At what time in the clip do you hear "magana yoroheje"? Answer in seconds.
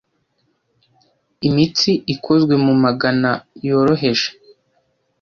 2.83-4.29